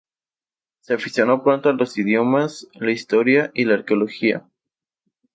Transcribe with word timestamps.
Se 0.79 0.95
aficionó 0.95 1.43
pronto 1.43 1.69
a 1.69 1.73
los 1.73 1.95
idiomas, 1.99 2.67
la 2.73 2.89
historia 2.89 3.51
y 3.53 3.65
la 3.65 3.75
arqueología. 3.75 4.49